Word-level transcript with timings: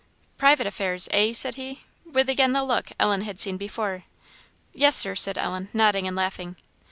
"Private 0.39 0.65
affairs, 0.65 1.07
eh?" 1.11 1.31
said 1.31 1.53
he, 1.57 1.83
with 2.11 2.27
again 2.27 2.53
the 2.53 2.63
look 2.63 2.89
Ellen 2.99 3.21
had 3.21 3.39
seen 3.39 3.55
before. 3.55 4.05
"Yes, 4.73 4.95
Sir," 4.95 5.13
said 5.13 5.37
Ellen, 5.37 5.69
nodding 5.73 6.07
and 6.07 6.15
laughing. 6.17 6.55